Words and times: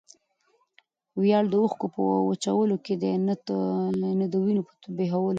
ویاړ 1.21 1.43
د 1.49 1.53
اوښکو 1.61 1.85
په 1.95 2.01
وچولو 2.29 2.75
کښي 2.85 2.95
دئ؛ 3.01 3.15
نه 4.19 4.25
دوینو 4.33 4.61
په 4.67 4.73
بهېودلو 4.97 5.27
کښي. 5.27 5.29